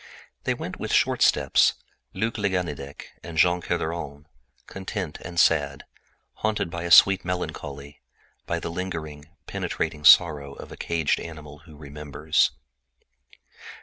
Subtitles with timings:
[0.45, 1.75] They walked with short steps,
[2.15, 4.25] Luc le Ganidec and Jean Kerderen,
[4.65, 5.85] content and sad,
[6.37, 8.01] haunted by a sweet melancholy,
[8.47, 12.49] by the lingering, ever present sorrow of a caged animal who remembers his
[12.95, 13.69] liberty.